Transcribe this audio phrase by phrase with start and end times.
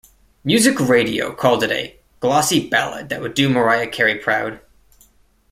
[0.43, 4.59] Music Radio called it a "glossy ballad that would do Mariah Carey proud".